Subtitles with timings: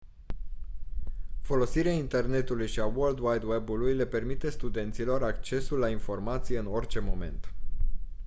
[1.41, 6.99] folosirea internetului și a world wide web-ului le permite studenților accesul la informație în orice
[6.99, 7.53] moment